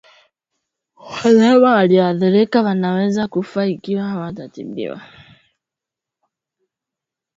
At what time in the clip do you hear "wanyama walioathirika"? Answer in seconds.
1.23-2.61